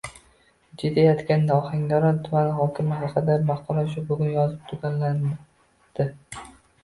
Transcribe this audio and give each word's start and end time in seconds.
Jiddiy 0.83 1.07
aytganda, 1.09 1.57
Ohangaron 1.63 2.15
tumani 2.27 2.55
hokimi 2.61 2.97
haqidagi 3.01 3.45
maqola 3.51 3.83
shu 3.91 4.05
bugun 4.07 4.31
yozib 4.37 4.63
tugallanadi. 4.71 5.35